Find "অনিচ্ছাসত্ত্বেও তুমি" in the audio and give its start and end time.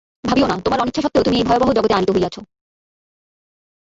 0.79-1.37